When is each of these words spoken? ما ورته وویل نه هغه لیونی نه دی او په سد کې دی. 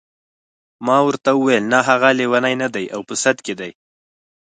ما 0.85 0.97
ورته 1.07 1.29
وویل 1.35 1.63
نه 1.73 1.79
هغه 1.89 2.09
لیونی 2.19 2.55
نه 2.61 2.67
دی 2.75 2.85
او 2.95 3.01
په 3.07 3.13
سد 3.23 3.37
کې 3.45 3.53
دی. 3.59 3.71